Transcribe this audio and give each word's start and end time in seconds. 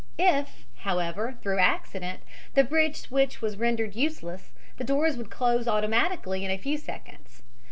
If, 0.17 0.65
however, 0.77 1.37
through 1.43 1.59
accident 1.59 2.21
the 2.55 2.63
bridge 2.63 2.95
switch 2.95 3.39
was 3.39 3.55
rendered 3.57 3.95
useless 3.95 4.51
the 4.77 4.83
doors 4.83 5.15
would 5.15 5.29
close 5.29 5.67
automatically 5.67 6.43
in 6.43 6.49
a 6.49 6.57
few 6.57 6.79
seconds. 6.79 7.43